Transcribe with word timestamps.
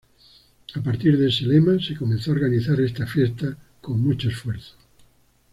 A 0.73 0.81
partir 0.81 1.15
de 1.15 1.27
ese 1.27 1.45
lema 1.45 1.77
se 1.79 1.95
comenzó 1.95 2.31
a 2.31 2.33
organizar 2.33 2.81
esta 2.81 3.05
fiesta, 3.05 3.55
con 3.81 4.01
mucho 4.01 4.29
esfuerzo. 4.29 4.75